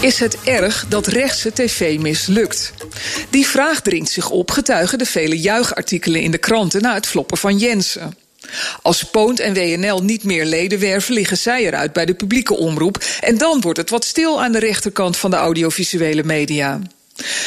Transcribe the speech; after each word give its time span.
Is 0.00 0.18
het 0.18 0.36
erg 0.44 0.84
dat 0.88 1.06
rechtse 1.06 1.52
tv 1.52 1.98
mislukt? 1.98 2.72
Die 3.30 3.46
vraag 3.46 3.80
dringt 3.80 4.10
zich 4.10 4.30
op, 4.30 4.50
getuigen 4.50 4.98
de 4.98 5.06
vele 5.06 5.40
juichartikelen 5.40 6.20
in 6.20 6.30
de 6.30 6.38
kranten 6.38 6.82
na 6.82 6.94
het 6.94 7.06
floppen 7.06 7.38
van 7.38 7.58
Jensen. 7.58 8.16
Als 8.82 9.02
Poont 9.02 9.40
en 9.40 9.54
WNL 9.54 10.02
niet 10.02 10.24
meer 10.24 10.44
leden 10.44 10.78
werven, 10.78 11.14
liggen 11.14 11.36
zij 11.36 11.64
eruit 11.64 11.92
bij 11.92 12.06
de 12.06 12.14
publieke 12.14 12.56
omroep. 12.56 13.04
En 13.20 13.38
dan 13.38 13.60
wordt 13.60 13.78
het 13.78 13.90
wat 13.90 14.04
stil 14.04 14.42
aan 14.42 14.52
de 14.52 14.58
rechterkant 14.58 15.16
van 15.16 15.30
de 15.30 15.36
audiovisuele 15.36 16.24
media. 16.24 16.80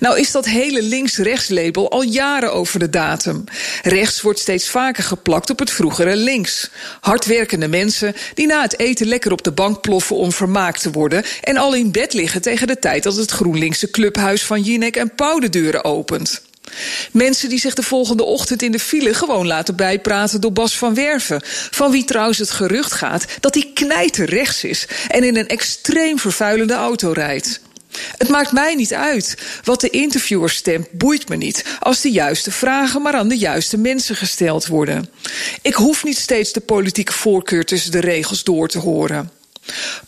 Nou 0.00 0.18
is 0.18 0.30
dat 0.30 0.44
hele 0.44 0.82
links-rechts-label 0.82 1.90
al 1.90 2.02
jaren 2.02 2.52
over 2.52 2.78
de 2.78 2.90
datum. 2.90 3.44
Rechts 3.82 4.20
wordt 4.20 4.38
steeds 4.38 4.68
vaker 4.68 5.02
geplakt 5.02 5.50
op 5.50 5.58
het 5.58 5.70
vroegere 5.70 6.16
links. 6.16 6.70
Hardwerkende 7.00 7.68
mensen 7.68 8.14
die 8.34 8.46
na 8.46 8.62
het 8.62 8.78
eten 8.78 9.06
lekker 9.06 9.32
op 9.32 9.42
de 9.42 9.52
bank 9.52 9.80
ploffen 9.80 10.16
om 10.16 10.32
vermaakt 10.32 10.82
te 10.82 10.90
worden... 10.90 11.24
en 11.42 11.56
al 11.56 11.74
in 11.74 11.92
bed 11.92 12.12
liggen 12.12 12.42
tegen 12.42 12.66
de 12.66 12.78
tijd 12.78 13.02
dat 13.02 13.16
het 13.16 13.30
GroenLinkse 13.30 13.90
clubhuis 13.90 14.42
van 14.42 14.62
Jinek 14.62 14.96
en 14.96 15.14
Pauw 15.14 15.38
de 15.38 15.48
deuren 15.48 15.84
opent. 15.84 16.42
Mensen 17.12 17.48
die 17.48 17.60
zich 17.60 17.74
de 17.74 17.82
volgende 17.82 18.24
ochtend 18.24 18.62
in 18.62 18.72
de 18.72 18.78
file 18.78 19.14
gewoon 19.14 19.46
laten 19.46 19.76
bijpraten 19.76 20.40
door 20.40 20.52
Bas 20.52 20.78
van 20.78 20.94
Werven. 20.94 21.40
Van 21.70 21.90
wie 21.90 22.04
trouwens 22.04 22.38
het 22.38 22.50
gerucht 22.50 22.92
gaat 22.92 23.24
dat 23.40 23.54
hij 23.54 23.70
knijter 23.74 24.26
rechts 24.26 24.64
is 24.64 24.86
en 25.08 25.24
in 25.24 25.36
een 25.36 25.48
extreem 25.48 26.18
vervuilende 26.18 26.74
auto 26.74 27.12
rijdt. 27.12 27.60
Het 28.16 28.28
maakt 28.28 28.52
mij 28.52 28.74
niet 28.74 28.94
uit. 28.94 29.36
Wat 29.64 29.80
de 29.80 29.90
interviewer 29.90 30.50
stemt, 30.50 30.92
boeit 30.92 31.28
me 31.28 31.36
niet. 31.36 31.64
Als 31.80 32.00
de 32.00 32.10
juiste 32.10 32.50
vragen 32.50 33.02
maar 33.02 33.14
aan 33.14 33.28
de 33.28 33.38
juiste 33.38 33.76
mensen 33.76 34.16
gesteld 34.16 34.66
worden. 34.66 35.08
Ik 35.62 35.74
hoef 35.74 36.04
niet 36.04 36.18
steeds 36.18 36.52
de 36.52 36.60
politieke 36.60 37.12
voorkeur 37.12 37.64
tussen 37.64 37.90
de 37.90 38.00
regels 38.00 38.44
door 38.44 38.68
te 38.68 38.78
horen. 38.78 39.30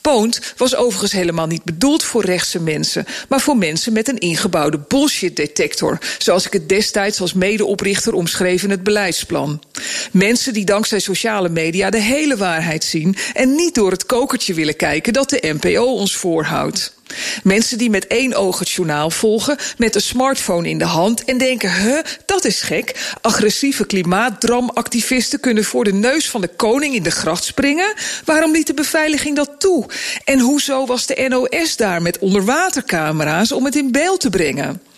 Poont 0.00 0.40
was 0.56 0.76
overigens 0.76 1.12
helemaal 1.12 1.46
niet 1.46 1.64
bedoeld 1.64 2.02
voor 2.02 2.24
rechtse 2.24 2.60
mensen, 2.60 3.06
maar 3.28 3.40
voor 3.40 3.56
mensen 3.56 3.92
met 3.92 4.08
een 4.08 4.18
ingebouwde 4.18 4.78
bullshit-detector, 4.88 5.98
zoals 6.18 6.46
ik 6.46 6.52
het 6.52 6.68
destijds 6.68 7.20
als 7.20 7.32
medeoprichter 7.32 8.12
omschreef 8.12 8.62
in 8.62 8.70
het 8.70 8.82
beleidsplan. 8.82 9.62
Mensen 10.12 10.52
die 10.52 10.64
dankzij 10.64 10.98
sociale 10.98 11.48
media 11.48 11.90
de 11.90 12.00
hele 12.00 12.36
waarheid 12.36 12.84
zien 12.84 13.16
en 13.32 13.54
niet 13.54 13.74
door 13.74 13.90
het 13.90 14.06
kokertje 14.06 14.54
willen 14.54 14.76
kijken 14.76 15.12
dat 15.12 15.30
de 15.30 15.56
NPO 15.60 15.84
ons 15.84 16.16
voorhoudt. 16.16 16.98
Mensen 17.42 17.78
die 17.78 17.90
met 17.90 18.06
één 18.06 18.34
oog 18.34 18.58
het 18.58 18.70
journaal 18.70 19.10
volgen, 19.10 19.56
met 19.76 19.94
een 19.94 20.00
smartphone 20.00 20.68
in 20.68 20.78
de 20.78 20.84
hand 20.84 21.24
en 21.24 21.38
denken: 21.38 21.72
huh, 21.72 21.98
dat 22.26 22.44
is 22.44 22.60
gek. 22.60 23.14
Agressieve 23.20 23.86
klimaatdramactivisten 23.86 25.40
kunnen 25.40 25.64
voor 25.64 25.84
de 25.84 25.92
neus 25.92 26.30
van 26.30 26.40
de 26.40 26.48
koning 26.48 26.94
in 26.94 27.02
de 27.02 27.10
gracht 27.10 27.44
springen. 27.44 27.92
Waarom 28.24 28.52
liet 28.52 28.66
de 28.66 28.74
beveiliging 28.74 29.36
dat 29.36 29.50
toe? 29.58 29.86
En 30.24 30.38
hoezo 30.38 30.86
was 30.86 31.06
de 31.06 31.26
NOS 31.28 31.76
daar 31.76 32.02
met 32.02 32.18
onderwatercamera's 32.18 33.52
om 33.52 33.64
het 33.64 33.76
in 33.76 33.92
beeld 33.92 34.20
te 34.20 34.30
brengen? 34.30 34.89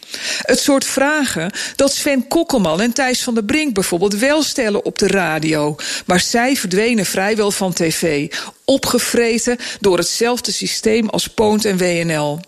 Het 0.43 0.61
soort 0.61 0.85
vragen 0.85 1.51
dat 1.77 1.95
Sven 1.95 2.29
Kokkelman 2.29 2.81
en 2.81 2.93
Thijs 2.93 3.23
van 3.23 3.35
der 3.35 3.45
Brink 3.45 3.75
bijvoorbeeld 3.75 4.15
wel 4.15 4.43
stellen 4.43 4.85
op 4.85 4.99
de 4.99 5.07
radio. 5.07 5.77
Maar 6.07 6.21
zij 6.21 6.57
verdwenen 6.57 7.07
vrijwel 7.07 7.51
van 7.51 7.73
tv, 7.73 8.33
opgevreten 8.65 9.59
door 9.81 9.99
hetzelfde 9.99 10.53
systeem 10.53 11.09
als 11.09 11.29
Poont 11.29 11.65
en 11.65 11.77
WNL. 11.77 12.41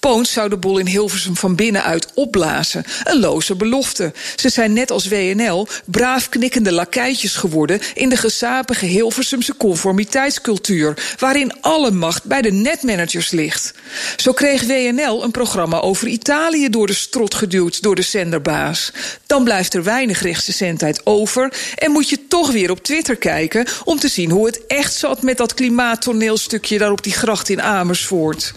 Poont 0.00 0.28
zou 0.28 0.48
de 0.48 0.56
boel 0.56 0.78
in 0.78 0.86
Hilversum 0.86 1.36
van 1.36 1.54
binnenuit 1.54 2.06
opblazen. 2.14 2.84
Een 3.04 3.20
loze 3.20 3.54
belofte. 3.54 4.12
Ze 4.36 4.48
zijn 4.48 4.72
net 4.72 4.90
als 4.90 5.08
WNL 5.08 5.68
braaf 5.84 6.28
knikkende 6.28 6.72
lakijtjes 6.72 7.34
geworden... 7.34 7.80
in 7.94 8.08
de 8.08 8.16
gezapige 8.16 8.86
Hilversumse 8.86 9.56
conformiteitscultuur... 9.56 11.16
waarin 11.18 11.60
alle 11.60 11.90
macht 11.90 12.24
bij 12.24 12.42
de 12.42 12.50
netmanagers 12.50 13.30
ligt. 13.30 13.74
Zo 14.16 14.32
kreeg 14.32 14.62
WNL 14.62 15.22
een 15.22 15.30
programma 15.30 15.80
over 15.80 16.08
Italië 16.08 16.68
door 16.68 16.86
de 16.86 16.94
strot 16.94 17.34
geduwd... 17.34 17.82
door 17.82 17.94
de 17.94 18.02
zenderbaas. 18.02 18.92
Dan 19.26 19.44
blijft 19.44 19.74
er 19.74 19.84
weinig 19.84 20.22
rechtscentheid 20.22 21.06
over... 21.06 21.52
en 21.74 21.90
moet 21.90 22.08
je 22.08 22.26
toch 22.28 22.50
weer 22.50 22.70
op 22.70 22.82
Twitter 22.82 23.16
kijken... 23.16 23.66
om 23.84 23.98
te 23.98 24.08
zien 24.08 24.30
hoe 24.30 24.46
het 24.46 24.66
echt 24.66 24.94
zat 24.94 25.22
met 25.22 25.36
dat 25.36 25.54
klimaattoneelstukje... 25.54 26.78
daar 26.78 26.90
op 26.90 27.02
die 27.02 27.12
gracht 27.12 27.48
in 27.48 27.62
Amersfoort. 27.62 28.52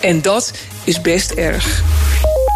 En 0.00 0.22
dat 0.32 0.52
is 0.84 1.00
best 1.00 1.30
erg. 1.30 1.82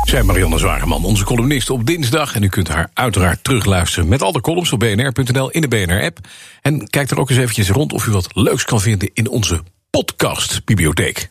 Zij 0.02 0.22
Marianne 0.22 0.58
Zwageman, 0.58 1.04
onze 1.04 1.24
columnist 1.24 1.70
op 1.70 1.86
dinsdag. 1.86 2.34
En 2.34 2.42
u 2.42 2.48
kunt 2.48 2.68
haar 2.68 2.90
uiteraard 2.94 3.44
terugluisteren 3.44 4.08
met 4.08 4.22
al 4.22 4.32
de 4.32 4.40
columns 4.40 4.72
op 4.72 4.78
bnr.nl 4.78 5.50
in 5.50 5.60
de 5.60 5.68
BNR-app. 5.68 6.18
En 6.62 6.88
kijk 6.88 7.10
er 7.10 7.18
ook 7.20 7.30
eens 7.30 7.38
eventjes 7.38 7.68
rond 7.68 7.92
of 7.92 8.06
u 8.06 8.10
wat 8.10 8.28
leuks 8.32 8.64
kan 8.64 8.80
vinden 8.80 9.10
in 9.12 9.28
onze 9.28 9.62
podcastbibliotheek. 9.90 11.30